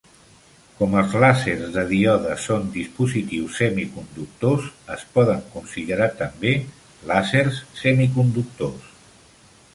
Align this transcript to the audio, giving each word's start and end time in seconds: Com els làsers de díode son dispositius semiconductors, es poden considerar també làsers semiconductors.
Com 0.77 0.93
els 1.01 1.11
làsers 1.23 1.67
de 1.75 1.83
díode 1.91 2.37
son 2.45 2.65
dispositius 2.79 3.59
semiconductors, 3.63 4.67
es 4.97 5.05
poden 5.19 5.45
considerar 5.53 6.11
també 6.25 6.57
làsers 7.13 7.63
semiconductors. 7.85 8.91